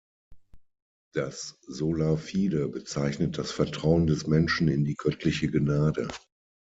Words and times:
Das 1.13 1.59
„sola 1.67 2.17
fide“ 2.17 2.67
bezeichnet 2.69 3.37
das 3.37 3.51
Vertrauen 3.51 4.07
des 4.07 4.25
Menschen 4.25 4.67
in 4.67 4.83
die 4.83 4.95
göttliche 4.95 5.51
Gnade. 5.51 6.07